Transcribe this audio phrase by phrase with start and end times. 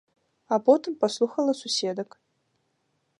[0.53, 2.09] А потым паслухала суседак.